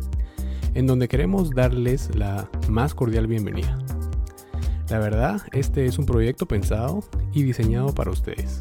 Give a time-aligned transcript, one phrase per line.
[0.74, 3.78] en donde queremos darles la más cordial bienvenida.
[4.90, 7.04] La verdad, este es un proyecto pensado
[7.34, 8.60] y diseñado para ustedes.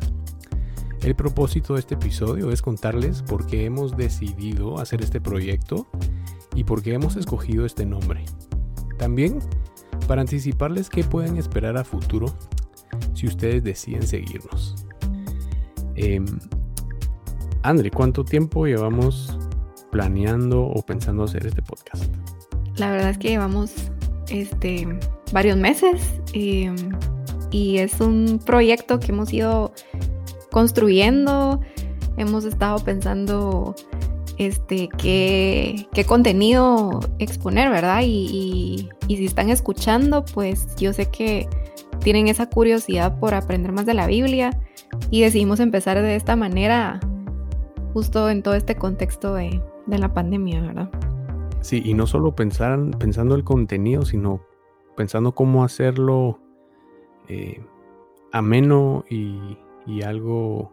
[1.03, 5.89] El propósito de este episodio es contarles por qué hemos decidido hacer este proyecto
[6.55, 8.25] y por qué hemos escogido este nombre.
[8.99, 9.39] También
[10.07, 12.35] para anticiparles qué pueden esperar a futuro
[13.15, 14.75] si ustedes deciden seguirnos.
[15.95, 16.21] Eh,
[17.63, 19.39] André, ¿cuánto tiempo llevamos
[19.91, 22.05] planeando o pensando hacer este podcast?
[22.77, 23.75] La verdad es que llevamos
[24.29, 24.87] este,
[25.33, 26.01] varios meses
[26.33, 26.69] y
[27.79, 29.73] es un proyecto que hemos ido
[30.51, 31.61] construyendo.
[32.17, 33.75] Hemos estado pensando
[34.41, 38.03] este, qué, qué contenido exponer, ¿verdad?
[38.05, 41.47] Y, y, si están escuchando, pues yo sé que
[42.01, 44.59] tienen esa curiosidad por aprender más de la Biblia
[45.11, 47.01] y decidimos empezar de esta manera
[47.93, 49.61] justo en todo este contexto de,
[49.91, 50.91] de la pandemia, ¿verdad?
[51.61, 54.41] Sí, y no solo pensar, pensando el contenido, sino
[54.97, 56.39] pensando cómo hacerlo
[57.29, 57.63] eh,
[58.33, 59.59] ameno y,
[60.05, 60.73] algo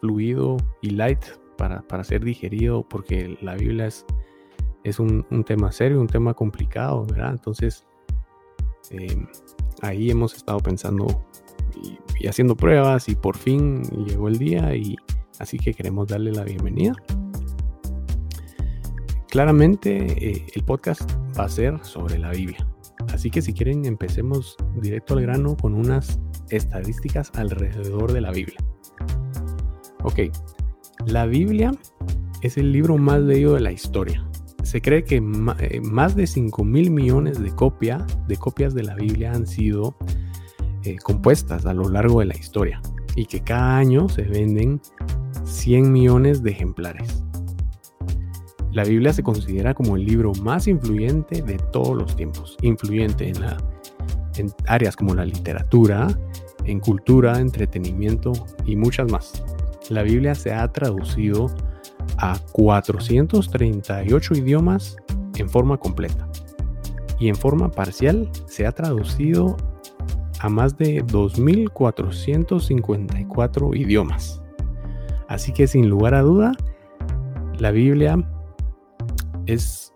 [0.00, 1.22] fluido y light
[1.58, 4.06] para, para, ser digerido, porque la Biblia es,
[4.82, 7.32] es un, tema serio, un tema complicado, ¿verdad?
[7.32, 7.86] Entonces,
[8.90, 9.26] eh,
[9.82, 11.06] ahí hemos estado pensando
[11.82, 14.96] y, y haciendo pruebas y por fin llegó el día y
[15.38, 16.94] así que queremos darle la bienvenida
[19.28, 22.66] claramente eh, el podcast va a ser sobre la Biblia.
[23.12, 26.18] Así que si quieren empecemos directo al grano con unas
[26.50, 28.58] estadísticas alrededor de la Biblia.
[30.02, 30.20] Ok,
[31.06, 31.72] la Biblia
[32.42, 34.26] es el libro más leído de la historia.
[34.62, 38.94] Se cree que eh, más de 5 mil millones de, copia, de copias de la
[38.96, 39.96] Biblia han sido
[40.82, 42.80] eh, compuestas a lo largo de la historia
[43.14, 44.80] y que cada año se venden
[45.44, 47.25] 100 millones de ejemplares.
[48.76, 53.36] La Biblia se considera como el libro más influyente de todos los tiempos, influyente en,
[54.66, 56.08] áreas como la literatura,
[56.66, 58.32] en cultura, entretenimiento
[58.66, 59.42] y muchas más.
[59.88, 61.46] La Biblia se ha traducido
[62.18, 64.98] a 438 idiomas
[65.36, 66.28] en forma completa
[67.18, 69.56] y en forma parcial se ha traducido
[70.40, 74.42] a más de 2.454 idiomas.
[75.28, 76.52] Así que sin lugar a duda,
[77.58, 78.22] la Biblia
[79.46, 79.94] es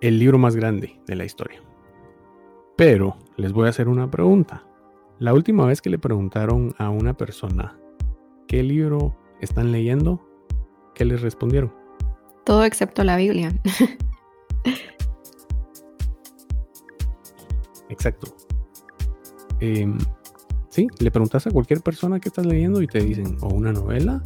[0.00, 1.62] el libro más grande de la historia.
[2.76, 4.64] Pero les voy a hacer una pregunta.
[5.18, 7.78] La última vez que le preguntaron a una persona
[8.46, 10.22] qué libro están leyendo,
[10.94, 11.72] ¿qué les respondieron?
[12.44, 13.50] Todo excepto la Biblia.
[17.88, 18.36] Exacto.
[19.60, 19.96] Em,
[20.68, 24.22] sí, le preguntas a cualquier persona que estás leyendo y te dicen o una novela,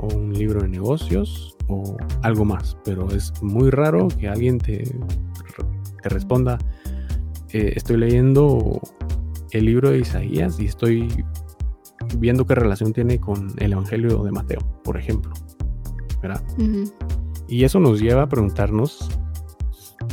[0.00, 4.84] o un libro de negocios, o algo más, pero es muy raro que alguien te,
[6.02, 6.58] te responda,
[7.52, 8.80] eh, estoy leyendo
[9.50, 11.08] el libro de Isaías y estoy
[12.18, 15.32] viendo qué relación tiene con el Evangelio de Mateo, por ejemplo.
[16.22, 16.42] ¿verdad?
[17.48, 19.08] Y eso nos lleva a preguntarnos,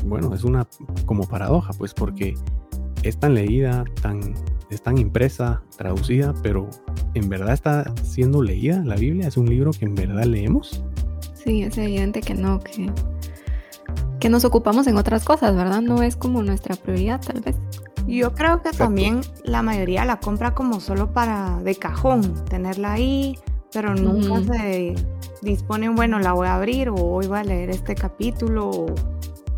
[0.05, 0.67] bueno, es una
[1.05, 2.35] como paradoja, pues porque
[3.01, 4.33] es tan leída, tan,
[4.73, 6.69] es tan impresa, traducida, pero
[7.13, 9.28] ¿en verdad está siendo leída la Biblia?
[9.28, 10.84] ¿Es un libro que en verdad leemos?
[11.34, 12.91] Sí, es evidente que no, que,
[14.19, 15.81] que nos ocupamos en otras cosas, ¿verdad?
[15.81, 17.56] No es como nuestra prioridad, tal vez.
[18.07, 23.38] Yo creo que también la mayoría la compra como solo para de cajón, tenerla ahí,
[23.72, 24.95] pero nunca se
[25.41, 28.85] disponen, bueno, la voy a abrir o hoy voy a leer este capítulo o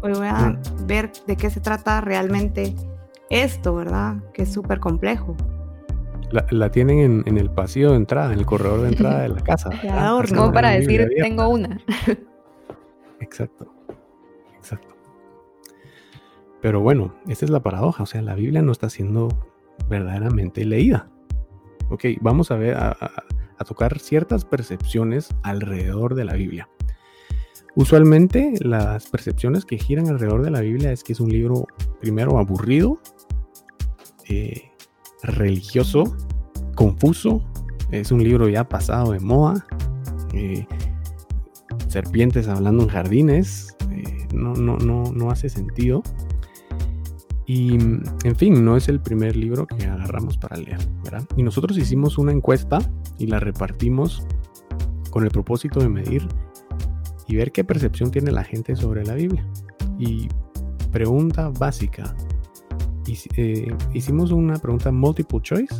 [0.01, 0.87] hoy voy a mm.
[0.87, 2.75] ver de qué se trata realmente
[3.29, 4.17] esto, ¿verdad?
[4.33, 5.35] Que es súper complejo.
[6.49, 9.69] La, tienen en, el pasillo de entrada, en el corredor de entrada de la casa.
[10.35, 11.79] Como para decir, tengo una.
[13.21, 13.71] Exacto,
[14.57, 14.95] exacto.
[16.61, 19.29] Pero bueno, esta es la paradoja, o sea, la Biblia no está siendo
[19.87, 21.09] verdaderamente leída.
[21.89, 22.97] Ok, vamos a ver, a,
[23.57, 26.67] a tocar ciertas percepciones alrededor de la Biblia.
[27.75, 31.67] Usualmente las percepciones que giran alrededor de la Biblia es que es un libro
[31.99, 32.99] primero aburrido,
[34.27, 34.71] eh,
[35.23, 36.15] religioso,
[36.75, 37.41] confuso.
[37.91, 39.65] Es un libro ya pasado de moda.
[40.33, 40.65] Eh,
[41.87, 43.75] serpientes hablando en jardines.
[43.91, 46.03] Eh, no, no, no, no hace sentido.
[47.47, 51.23] Y, en fin, no es el primer libro que agarramos para leer, ¿verdad?
[51.37, 52.79] Y nosotros hicimos una encuesta
[53.19, 54.25] y la repartimos
[55.11, 56.27] con el propósito de medir
[57.27, 59.47] y ver qué percepción tiene la gente sobre la Biblia.
[59.99, 60.27] Y
[60.91, 62.15] pregunta básica.
[63.07, 65.75] Eh, hicimos una pregunta multiple choice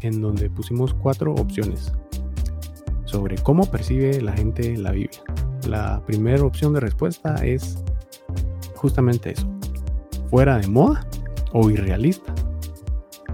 [0.00, 1.92] en donde pusimos cuatro opciones
[3.04, 5.22] sobre cómo percibe la gente la Biblia.
[5.68, 7.82] La primera opción de respuesta es
[8.76, 9.48] justamente eso,
[10.30, 11.06] fuera de moda
[11.52, 12.34] o irrealista.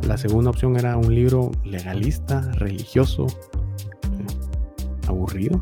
[0.06, 3.26] La segunda opción era un libro legalista, religioso,
[5.06, 5.60] aburrido.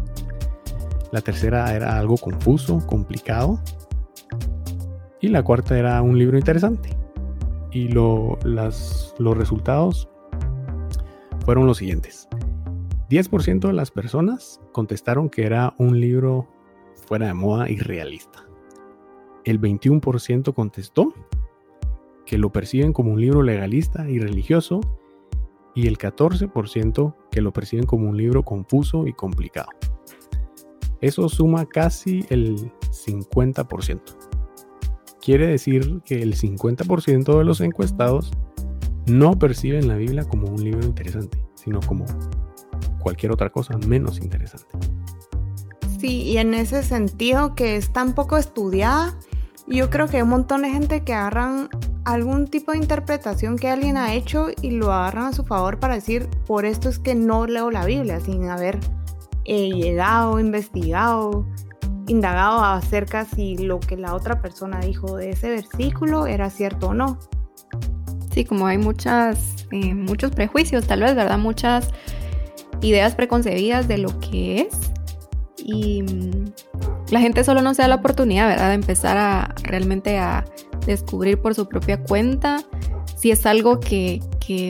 [1.11, 3.61] La tercera era algo confuso, complicado.
[5.21, 6.91] Y la cuarta era un libro interesante.
[7.77, 10.09] Y los resultados
[11.45, 12.27] fueron los siguientes.
[13.11, 16.49] 10% de las personas contestaron que era un libro
[17.07, 18.47] fuera de moda y realista.
[19.45, 21.13] El 21% contestó
[22.25, 24.81] que lo perciben como un libro legalista y religioso
[25.75, 29.69] y el 14% que lo perciben como un libro confuso y complicado.
[31.03, 34.26] Eso suma casi el 50%.
[35.27, 38.31] Quiere decir que el 50% de los encuestados
[39.07, 42.05] no perciben la Biblia como un libro interesante, sino como
[43.01, 44.69] cualquier otra cosa menos interesante.
[45.99, 49.19] Sí, y en ese sentido que es tan poco estudiada,
[49.67, 51.71] yo creo que hay un montón de gente que agarran
[52.05, 55.97] algún tipo de interpretación que alguien ha hecho y lo agarran a su favor para
[55.97, 58.79] decir, por esto es que no leo la Biblia sin haber
[59.45, 61.45] eh, llegado, investigado,
[62.09, 66.95] indagado acerca si lo que la otra persona dijo de ese versículo era cierto o
[66.95, 67.19] no.
[68.33, 71.39] Sí, como hay muchas, eh, muchos prejuicios, tal vez, ¿verdad?
[71.39, 71.91] Muchas
[72.83, 74.93] ideas preconcebidas de lo que es
[75.57, 76.45] y mm,
[77.11, 78.69] la gente solo no se da la oportunidad, ¿verdad?
[78.69, 80.45] De empezar a realmente a
[80.87, 82.59] descubrir por su propia cuenta
[83.17, 84.21] si es algo que,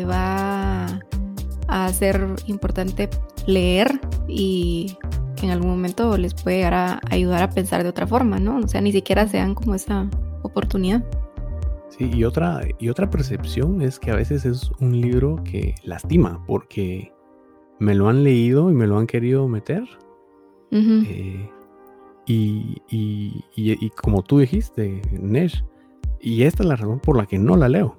[0.09, 1.00] va
[1.69, 3.11] a ser importante
[3.47, 4.97] leer y
[5.44, 8.59] en algún momento les puede llegar a ayudar a pensar de otra forma, ¿no?
[8.59, 10.09] O sea, ni siquiera se dan como esa
[10.43, 11.05] oportunidad.
[11.91, 16.44] Sí, y otra, y otra percepción es que a veces es un libro que lastima
[16.47, 17.12] porque
[17.79, 19.85] me lo han leído y me lo han querido meter.
[20.71, 21.49] Eh,
[22.27, 25.65] y, y, como tú dijiste, Nesh,
[26.21, 27.97] y esta es la razón por la que no la leo.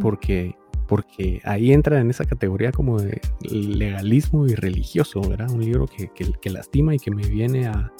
[0.00, 0.56] Porque,
[0.86, 5.50] porque ahí entra en esa categoría como de legalismo y religioso, ¿verdad?
[5.50, 7.92] Un libro que, que, lastima y que me viene a...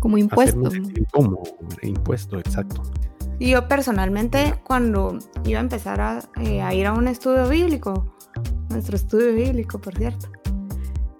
[0.00, 0.70] Como impuesto.
[1.12, 1.42] Como
[1.82, 2.82] impuesto, exacto.
[3.38, 8.14] Y yo personalmente, cuando iba a empezar a, eh, a ir a un estudio bíblico,
[8.68, 10.28] nuestro estudio bíblico, por cierto.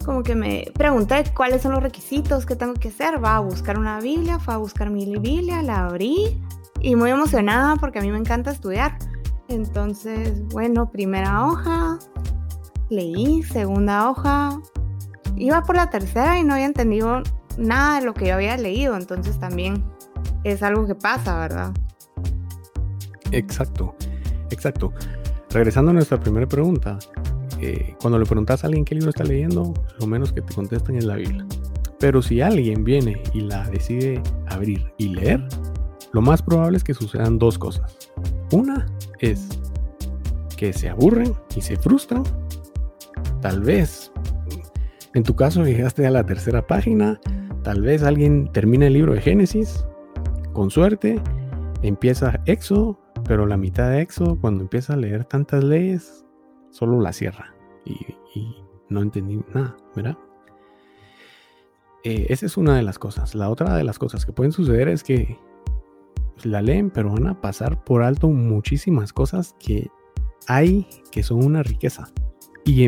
[0.04, 3.22] Como que me pregunté cuáles son los requisitos que tengo que hacer.
[3.22, 6.40] Va a buscar una Biblia, fue a buscar mi Biblia, la abrí
[6.80, 8.98] y muy emocionada porque a mí me encanta estudiar.
[9.48, 11.98] Entonces, bueno, primera hoja,
[12.90, 14.60] leí, segunda hoja,
[15.36, 17.22] iba por la tercera y no había entendido
[17.56, 18.96] nada de lo que yo había leído.
[18.96, 19.82] Entonces también
[20.44, 21.72] es algo que pasa, ¿verdad?
[23.32, 23.94] Exacto,
[24.50, 24.92] exacto.
[25.50, 26.98] Regresando a nuestra primera pregunta,
[28.00, 31.04] cuando le preguntas a alguien qué libro está leyendo, lo menos que te contestan es
[31.04, 31.46] la Biblia.
[31.98, 35.48] Pero si alguien viene y la decide abrir y leer,
[36.12, 37.96] lo más probable es que sucedan dos cosas.
[38.52, 38.86] Una
[39.18, 39.48] es
[40.56, 42.24] que se aburren y se frustran.
[43.40, 44.10] Tal vez,
[45.14, 47.20] en tu caso, llegaste a la tercera página.
[47.62, 49.84] Tal vez alguien termina el libro de Génesis.
[50.52, 51.20] Con suerte,
[51.82, 56.24] empieza Éxodo, pero la mitad de Éxodo, cuando empieza a leer tantas leyes,
[56.70, 57.54] solo la cierra
[57.84, 57.96] y,
[58.88, 60.16] no entendí nada, ¿verdad?
[62.04, 63.34] Eh, esa es una de las cosas.
[63.34, 65.38] La otra de las cosas que pueden suceder es que
[66.44, 69.88] la leen, pero van a pasar por alto muchísimas cosas que
[70.46, 72.08] hay que son una riqueza.
[72.64, 72.86] Y,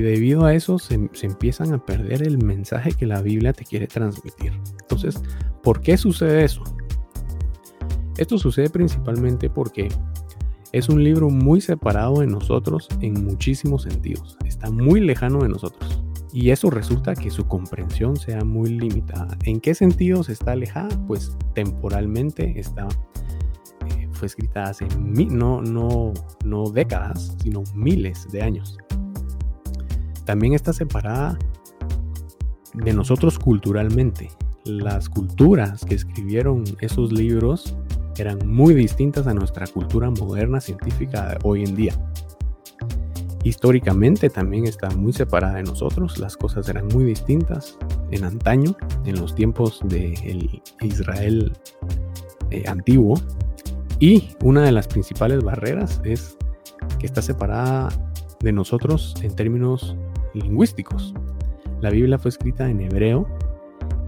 [0.00, 3.86] debido a eso se, se, empiezan a perder el mensaje que la Biblia te quiere
[3.86, 4.52] transmitir.
[4.82, 5.22] Entonces,
[5.62, 6.62] ¿por qué sucede eso?
[8.18, 9.88] Esto sucede principalmente porque
[10.72, 14.36] es un libro muy separado de nosotros en muchísimos sentidos.
[14.44, 16.02] Está muy lejano de nosotros.
[16.32, 19.36] Y eso resulta que su comprensión sea muy limitada.
[19.44, 20.88] ¿En qué sentidos está alejada?
[21.06, 22.88] Pues temporalmente está
[23.86, 26.12] eh, fue escrita hace no, no,
[26.44, 28.78] no décadas, sino miles de años.
[30.24, 31.38] También está separada
[32.72, 34.30] de nosotros culturalmente.
[34.64, 37.76] Las culturas que escribieron esos libros
[38.16, 41.94] eran muy distintas a nuestra cultura moderna científica hoy en día.
[43.44, 47.76] Históricamente también está muy separada de nosotros, las cosas eran muy distintas
[48.12, 51.52] en antaño, en los tiempos del Israel
[52.50, 53.20] eh, antiguo.
[53.98, 56.36] Y una de las principales barreras es
[56.98, 57.88] que está separada
[58.40, 59.96] de nosotros en términos
[60.34, 61.14] lingüísticos.
[61.80, 63.26] La Biblia fue escrita en hebreo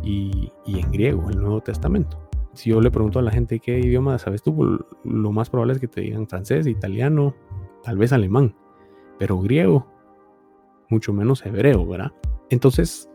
[0.02, 2.28] y, en griego, el Nuevo Testamento.
[2.52, 5.80] Si yo le pregunto a la gente qué idioma sabes tú, lo más probable es
[5.80, 7.34] que te digan francés, italiano,
[7.82, 8.54] tal vez alemán,
[9.18, 9.86] pero griego,
[10.88, 12.12] mucho menos hebreo, ¿verdad?
[12.50, 13.08] Entonces,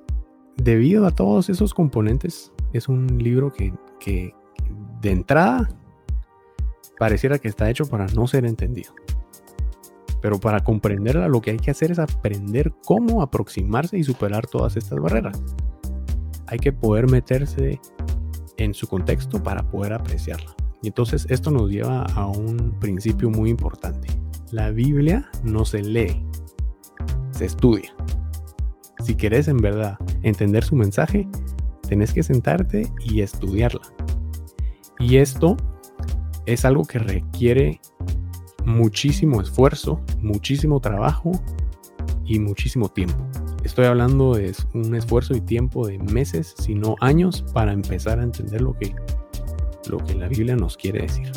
[0.58, 4.34] debido a todos esos componentes, es un libro que, que
[5.02, 5.70] de entrada
[6.98, 8.94] pareciera que está hecho para no ser entendido.
[10.22, 14.76] Pero para comprenderla lo que hay que hacer es aprender cómo aproximarse y superar todas
[14.76, 15.42] estas barreras.
[16.48, 17.80] Hay que poder meterse
[18.58, 20.59] en su contexto para poder apreciarla.
[20.82, 24.08] Y entonces esto nos lleva a un principio muy importante.
[24.52, 26.26] La Biblia no se lee,
[27.32, 27.94] se estudia.
[29.04, 31.28] Si querés en verdad entender su mensaje,
[31.88, 33.82] tenés que sentarte y estudiarla.
[35.00, 35.58] Y esto
[36.46, 37.80] es algo que requiere
[38.66, 41.32] muchísimo esfuerzo, muchísimo trabajo
[42.26, 43.18] y muchísimo tiempo.
[43.64, 48.24] Estoy hablando de un esfuerzo y tiempo de meses, si no años, para empezar a
[48.24, 48.96] entender lo que,
[49.88, 51.32] lo que la Biblia nos quiere decir.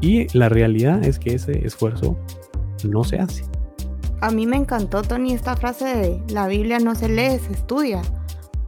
[0.00, 2.16] Y la realidad es que ese esfuerzo
[2.84, 3.44] no se hace.
[4.20, 8.02] A mí me encantó, Tony, esta frase de la Biblia no se lee, se estudia.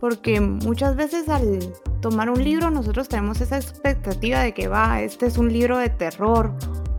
[0.00, 1.60] Porque muchas veces al
[2.00, 5.88] tomar un libro nosotros tenemos esa expectativa de que va, este es un libro de
[5.88, 6.52] terror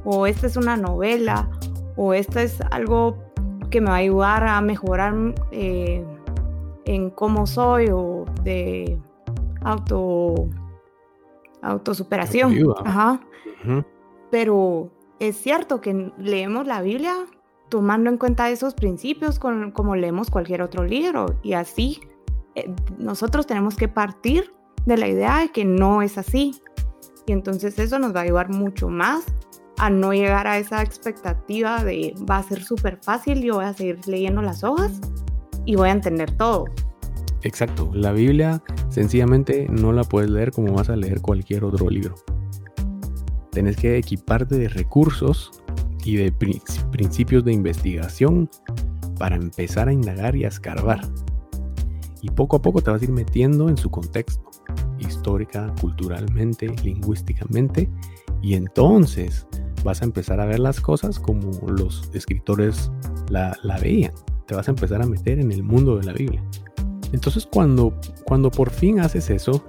[0.04, 1.50] o esta es una novela,
[1.96, 3.18] o esto es algo
[3.70, 5.14] que me va a ayudar a mejorar
[5.52, 6.04] eh,
[6.86, 8.98] en cómo soy o de
[9.62, 10.48] auto
[11.62, 12.56] autosuperación.
[12.86, 13.22] Ajá.
[14.32, 17.16] Pero es cierto que leemos la Biblia
[17.70, 22.00] tomando en cuenta esos principios como leemos cualquier otro libro y así
[22.56, 24.54] eh, nosotros tenemos que partir
[24.86, 26.56] de la idea de que no es así.
[27.26, 29.26] Y entonces eso nos va a ayudar mucho más
[29.78, 33.74] a no llegar a esa expectativa de va a ser súper fácil, yo voy a
[33.74, 35.00] seguir leyendo las hojas
[35.66, 36.66] y voy a entender todo.
[37.48, 42.14] Exacto, la Biblia sencillamente no la puedes leer como vas a leer cualquier otro libro.
[43.52, 45.64] Tienes que equiparte de recursos
[46.04, 46.34] y de
[46.92, 48.50] principios de investigación
[49.18, 51.00] para empezar a indagar y a escarbar.
[52.22, 54.52] Y poco a poco te vas a ir metiendo en su contexto,
[55.00, 57.90] histórica, culturalmente, lingüísticamente,
[58.42, 59.48] y entonces
[59.86, 62.92] vas a empezar a ver las cosas como los escritores
[63.30, 64.12] la, veían.
[64.48, 66.44] Te vas a empezar a meter en el mundo de la Biblia.
[67.12, 69.64] Entonces cuando, cuando por fin haces eso,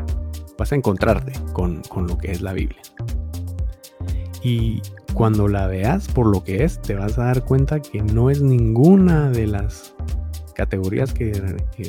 [0.59, 2.83] vas a encontrarte con, con lo que es la Biblia.
[4.43, 4.83] Y
[5.15, 8.43] cuando la veas por lo que es, te vas a dar cuenta que no es
[8.43, 9.95] ninguna de las
[10.55, 11.33] categorías que,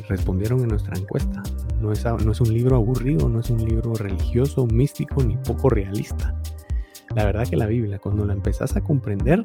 [0.07, 1.41] respondieron en nuestra encuesta.
[1.81, 5.69] No es, no es un libro aburrido, no es un libro religioso, místico ni poco
[5.69, 6.35] realista.
[7.15, 9.41] La verdad que la Biblia, cuando la empezás a comprender,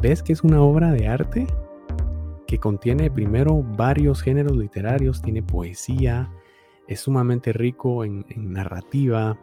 [0.00, 1.46] ves que es una obra de arte
[2.48, 6.32] que contiene primero varios géneros literarios, tiene poesía,
[6.88, 9.38] es sumamente rico en, narrativa,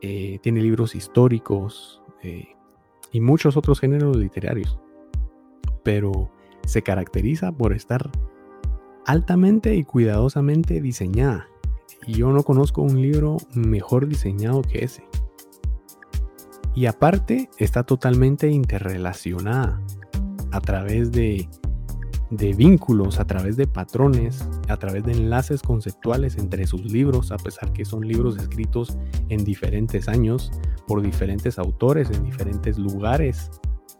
[0.00, 2.54] eh, tiene libros históricos eh,
[3.10, 4.78] y muchos otros géneros literarios.
[5.82, 6.30] Pero
[6.64, 8.08] se caracteriza por estar
[9.04, 11.48] altamente y cuidadosamente diseñada.
[12.06, 15.04] Y yo no conozco un libro mejor diseñado que ese.
[16.76, 19.82] Y aparte está totalmente interrelacionada
[20.52, 21.48] a través de,
[22.36, 27.72] vínculos, a través de patrones, a través de enlaces conceptuales entre sus libros, a pesar
[27.72, 28.96] que son libros escritos
[29.28, 30.50] en diferentes años,
[30.86, 33.50] por diferentes autores, en diferentes lugares,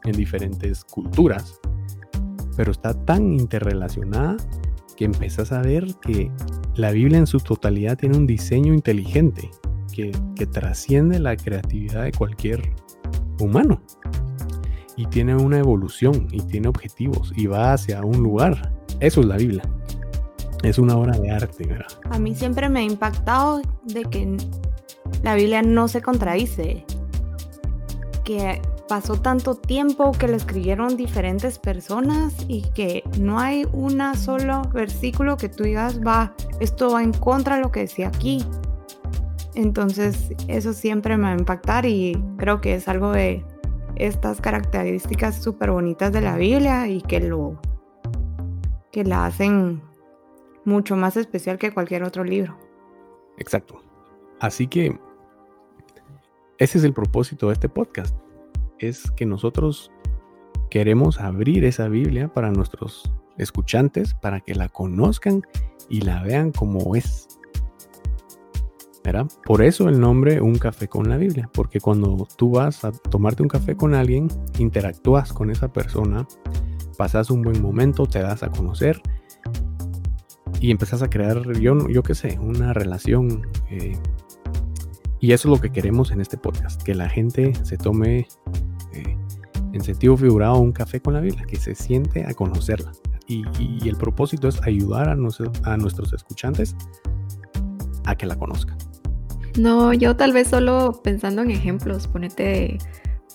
[0.05, 1.61] en diferentes culturas.
[2.57, 4.37] Pero está tan interrelacionada
[4.97, 6.31] que empezás a ver que
[6.75, 9.51] la Biblia en su totalidad tiene un diseño inteligente
[9.93, 10.13] que,
[10.47, 12.75] trasciende la creatividad de cualquier
[13.39, 13.81] humano.
[15.03, 18.73] Y tiene una evolución y tiene objetivos y va hacia un lugar.
[19.01, 19.65] Eso es la Biblia.
[20.63, 21.89] Es una obra de arte, ¿verdad?
[22.09, 24.37] A mí siempre me ha impactado de que
[25.25, 26.87] la Biblia no se contradice.
[28.23, 34.63] Que pasó tanto tiempo que la escribieron diferentes personas y que no hay una solo
[34.73, 38.45] versículo que tú digas, va, esto va en contra de lo que decía aquí.
[39.57, 43.45] Entonces eso siempre me va a impactar y creo que es algo de
[44.07, 47.61] estas características súper bonitas de la Biblia y que lo
[48.91, 49.81] que la hacen
[50.65, 52.59] mucho más especial que cualquier otro libro.
[53.39, 53.81] Exacto.
[54.41, 54.99] Así que
[56.59, 58.17] ese es el propósito de este podcast.
[58.79, 59.91] Es que nosotros
[60.69, 65.43] queremos abrir esa Biblia para nuestros escuchantes, para que la conozcan
[65.89, 67.29] y la vean como es.
[69.05, 69.27] ¿Verdad?
[69.45, 73.43] Por eso el nombre Un café con la Biblia, porque cuando tú vas a tomarte
[73.43, 74.29] un café con alguien,
[74.59, 76.27] interactúas con esa persona,
[76.97, 79.03] pasas un buen momento, te das a conocer
[80.63, 83.49] y empezás a crear, yo, yo qué sé, una relación.
[83.69, 83.99] Eh,
[85.19, 88.29] y eso es lo que queremos en este podcast, que la gente se tome
[88.93, 89.17] eh,
[89.73, 92.93] en sentido figurado un café con la Biblia, que se siente a conocerla.
[93.27, 96.77] Y, el propósito es ayudar a, a nuestros escuchantes
[98.05, 98.77] a que la conozcan.
[99.57, 102.79] No, yo tal vez solo pensando en ejemplos, ponete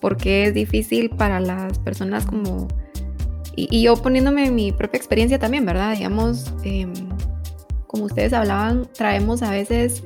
[0.01, 2.67] por qué es difícil para las personas como
[3.57, 5.95] y, yo poniéndome mi propia experiencia también, ¿verdad?
[5.97, 6.93] Digamos, em,
[7.87, 10.03] como ustedes hablaban, traemos a veces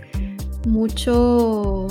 [0.65, 1.88] mucho,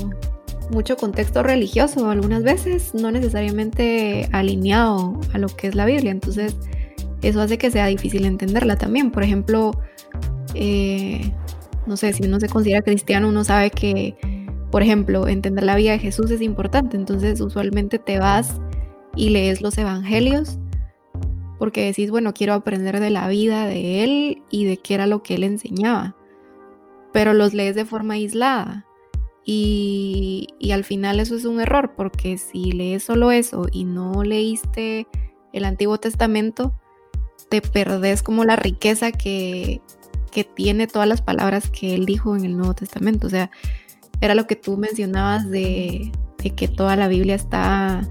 [0.71, 6.11] mucho contexto religioso algunas veces, no necesariamente alineado a lo que es la Biblia.
[6.11, 6.57] Entonces,
[7.21, 9.11] eso hace que sea difícil entenderla también.
[9.11, 9.73] Por ejemplo,
[10.55, 11.31] eh,
[11.87, 14.17] no sé, si uno se considera cristiano, uno sabe que,
[14.71, 16.97] por ejemplo, entender la vida de Jesús es importante.
[16.97, 18.61] Entonces, usualmente te vas
[19.17, 20.59] y lees los evangelios
[21.61, 25.23] porque decís, bueno, quiero aprender de la vida de él y de qué era lo
[25.23, 26.17] que él enseñaba,
[27.13, 28.87] pero los lees de forma aislada.
[29.45, 35.07] Y, al final eso es un error, porque si lees solo eso y no leíste
[35.53, 36.75] el Antiguo Testamento,
[37.51, 39.83] te perdés como la riqueza que,
[40.31, 43.27] que tiene todas las palabras que él dijo en el Nuevo Testamento.
[43.27, 43.51] O sea,
[44.21, 46.13] era lo que tú mencionabas de,
[46.57, 48.09] que toda la Biblia está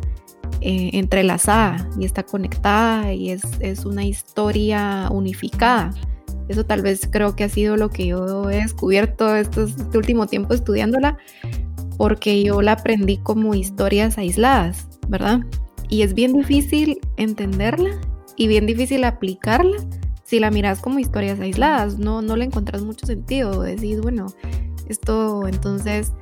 [0.62, 5.92] eh, entrelazada y está conectada y es, es, una historia unificada.
[6.48, 10.54] Eso tal vez creo que ha sido lo que yo he descubierto este último tiempo
[10.54, 11.18] estudiándola,
[11.98, 15.42] porque yo la aprendí como historias aisladas, ¿verdad?
[15.90, 17.92] Y es bien difícil entenderla
[18.36, 19.78] y bien difícil aplicarla
[20.30, 23.64] si la miras como historias aisladas, no, no le encontrás mucho sentido.
[23.64, 24.28] Decís, bueno,
[24.88, 26.14] esto entonces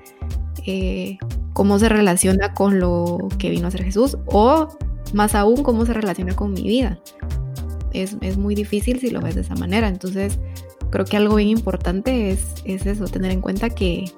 [0.66, 1.18] eh,
[1.52, 4.70] cómo se relaciona con lo que vino a ser Jesús o
[5.14, 7.02] más aún cómo se relaciona con mi vida.
[7.92, 9.90] Es, muy difícil si lo ves de esa manera.
[9.90, 10.40] Entonces,
[10.90, 14.10] creo que algo bien importante es, es eso, tener en cuenta que,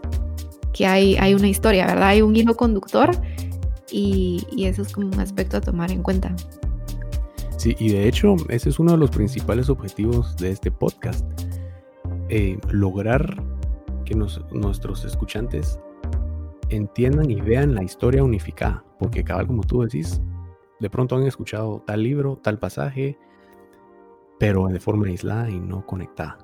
[0.86, 2.10] hay, hay, una historia, ¿verdad?
[2.10, 3.10] Hay un hilo conductor
[3.92, 6.36] y, eso es como un aspecto a tomar en cuenta.
[7.60, 11.26] Sí, y de hecho, ese es uno de los principales objetivos de este podcast.
[12.30, 13.44] Eh, lograr
[14.06, 15.78] que nuestros escuchantes
[16.70, 20.22] entiendan y vean la historia unificada, porque cabal como tú decís,
[20.80, 23.20] de pronto han escuchado tal libro, tal pasaje,
[24.40, 26.38] pero de forma aislada y no conectada.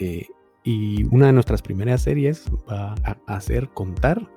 [0.00, 0.26] Eh,
[0.64, 4.30] y una de nuestras primeras series va a hacer contar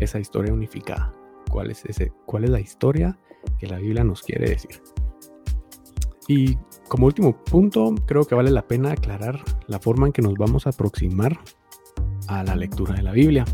[0.00, 1.12] esa historia unificada.
[1.50, 3.18] ¿Cuál es, ese, ¿Cuál es la historia
[3.58, 4.80] que la Biblia nos quiere decir?
[6.32, 6.56] Y
[6.88, 10.66] como último punto, creo que vale la pena aclarar la forma en que nos vamos
[10.66, 11.38] a aproximar
[12.26, 13.44] a la lectura de la Biblia.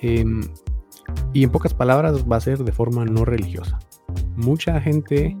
[0.00, 0.42] Em,
[1.32, 3.80] y en pocas palabras va a ser de forma no religiosa.
[4.36, 5.36] Mucha gente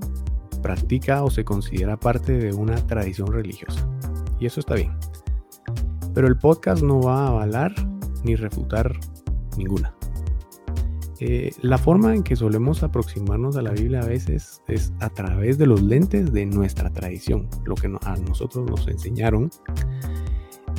[0.62, 3.88] practica o se considera parte de una tradición religiosa.
[4.40, 4.90] Y eso está bien.
[6.12, 7.72] Pero el podcast no va a avalar
[8.24, 8.98] ni refutar
[9.56, 9.94] ninguna.
[11.24, 15.56] Eh, la forma en que solemos aproximarnos a la Biblia a veces es a través
[15.56, 19.48] de los lentes de nuestra tradición, lo que a nosotros nos enseñaron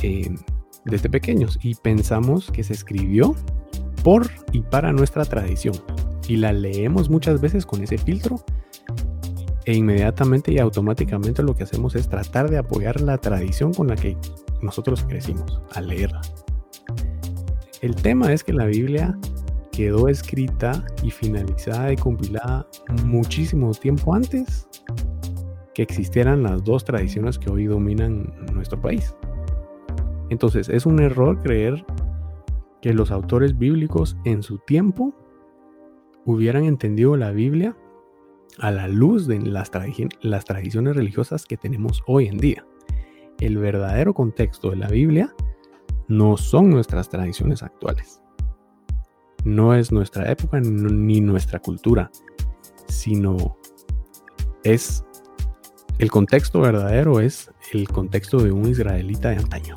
[0.02, 0.36] eh,
[0.84, 3.38] desde pequeños y pensamos que se escribió
[4.04, 5.76] por y para nuestra tradición.
[6.28, 8.44] Y la leemos muchas veces con ese filtro
[9.64, 13.96] e inmediatamente y automáticamente lo que hacemos es tratar de apoyar la tradición con la
[13.96, 14.18] que
[14.62, 16.20] nosotros crecimos al leerla.
[17.80, 19.18] El tema es que la Biblia
[19.74, 22.68] quedó escrita y finalizada y compilada
[23.04, 24.70] muchísimo tiempo antes
[25.74, 29.16] que existieran las dos tradiciones que hoy dominan nuestro país.
[30.30, 31.84] Entonces es un error creer
[32.82, 35.14] que los autores bíblicos en su tiempo
[36.26, 37.76] hubieran entendido la Biblia
[38.60, 39.72] a la luz de las,
[40.22, 42.64] las tradiciones religiosas que tenemos hoy en día.
[43.40, 45.34] El verdadero contexto de la Biblia
[46.08, 48.23] no son nuestras tradiciones actuales.
[49.44, 52.10] No es nuestra época ni nuestra cultura,
[52.88, 53.58] sino
[54.64, 55.04] es
[56.00, 59.76] el contexto verdadero es el contexto de un israelita de antaño.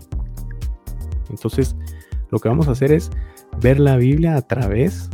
[1.31, 1.77] Entonces,
[2.31, 3.11] lo que vamos a hacer es
[3.61, 5.11] ver la Biblia a través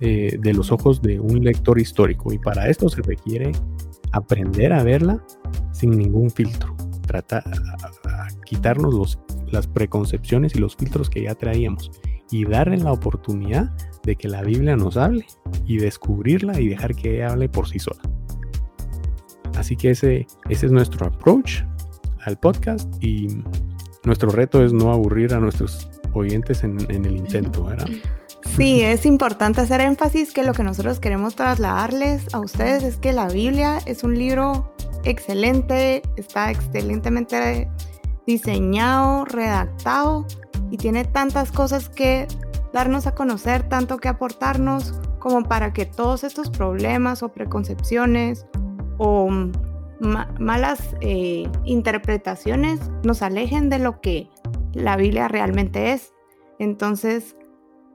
[0.00, 3.52] eh, de los ojos de un lector histórico y para esto se requiere
[4.12, 5.22] aprender a verla
[5.72, 6.74] sin ningún filtro,
[7.06, 9.18] tratar a, quitarnos
[9.50, 11.90] las preconcepciones y los filtros que ya traíamos
[12.30, 13.70] y darle la oportunidad
[14.02, 15.26] de que la Biblia nos hable
[15.66, 18.00] y descubrirla y dejar que hable por sí sola.
[19.56, 21.62] Así que ese, ese es nuestro approach
[22.24, 23.42] al podcast y
[24.04, 27.88] nuestro reto es no aburrir a nuestros oyentes en, en el intento, ¿verdad?
[28.56, 33.12] Sí, es importante hacer énfasis que lo que nosotros queremos trasladarles a ustedes es que
[33.12, 34.72] la Biblia es un libro
[35.04, 37.68] excelente, está excelentemente
[38.26, 40.26] diseñado, redactado
[40.70, 42.26] y tiene tantas cosas que
[42.72, 48.46] darnos a conocer, tanto que aportarnos como para que todos estos problemas o preconcepciones
[48.98, 49.28] o
[50.38, 54.30] malas eh, interpretaciones nos alejen de lo que
[54.72, 56.12] la Biblia realmente es.
[56.58, 57.36] Entonces,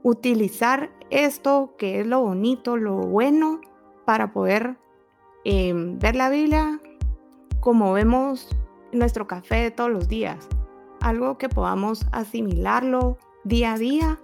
[0.02, 3.60] utilizar esto que es lo bonito, lo bueno,
[4.04, 4.76] para poder
[5.44, 6.80] em, ver la Biblia
[7.60, 8.48] como vemos
[8.92, 10.48] nuestro café de todos los días.
[11.04, 14.18] Algo que podamos asimilarlo día a día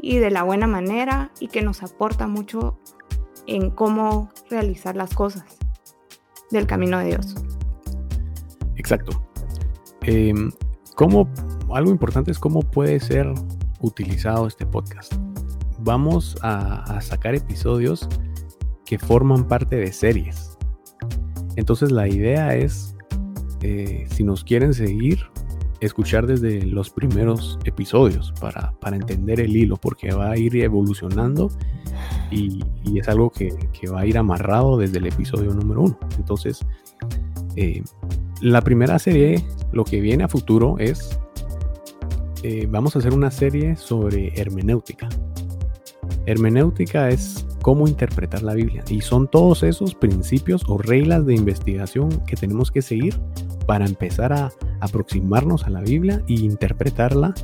[0.00, 2.78] y de la buena manera y que nos aporta mucho
[3.48, 5.58] en cómo realizar las cosas
[6.52, 7.34] del camino de Dios.
[8.76, 9.24] Exacto.
[10.02, 10.52] Em,
[10.94, 11.28] ¿cómo,
[11.74, 13.26] algo importante es cómo puede ser
[13.80, 15.12] utilizado este podcast.
[15.80, 18.08] Vamos a, sacar episodios
[18.86, 20.56] que forman parte de series.
[21.56, 22.94] Entonces la idea es,
[23.62, 25.33] eh, si nos quieren seguir,
[25.86, 31.50] escuchar desde los primeros episodios para, entender el hilo, porque va a ir evolucionando
[32.30, 32.60] y,
[32.98, 33.50] es algo que,
[33.92, 35.98] va a ir amarrado desde el episodio número uno.
[36.18, 36.64] Entonces,
[37.56, 37.82] eh,
[38.40, 41.18] la primera serie, lo que viene a futuro es
[42.46, 45.08] eh, vamos a hacer una serie sobre hermenéutica.
[46.26, 52.10] Hermenéutica es cómo interpretar la Biblia y son todos esos principios o reglas de investigación
[52.26, 53.18] que tenemos que seguir
[53.66, 57.34] para empezar a aproximarnos a la Biblia e interpretarla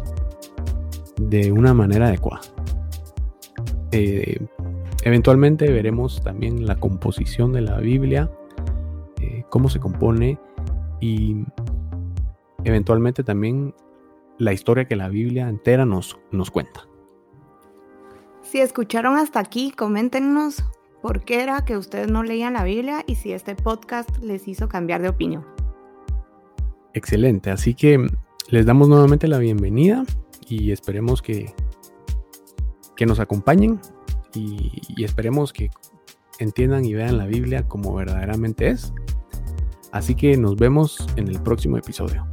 [1.19, 2.43] de una manera adecuada.
[3.93, 4.39] Eh,
[5.03, 8.31] eventualmente veremos también la composición de la Biblia,
[9.21, 10.39] eh, cómo se compone
[11.01, 11.45] y
[12.65, 13.75] eventualmente también
[14.39, 16.87] la historia que la Biblia entera nos, nos cuenta.
[18.43, 20.65] Si escucharon hasta aquí, coméntenos
[21.03, 24.69] por qué era que ustedes no leían la Biblia y si este podcast les hizo
[24.69, 25.60] cambiar de opinión.
[26.95, 28.07] Excelente, así que
[28.49, 30.05] les damos nuevamente la bienvenida
[30.49, 31.55] y esperemos que,
[32.97, 33.81] que nos acompañen
[34.35, 35.71] y, y esperemos que
[36.41, 38.93] entiendan y vean la Biblia como verdaderamente es.
[39.93, 42.27] Así que nos vemos en el próximo episodio.